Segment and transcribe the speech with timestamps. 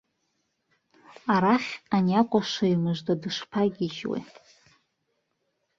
[1.33, 4.21] Арахь ани акәашаҩ мыжда дышԥагьежьуеи?!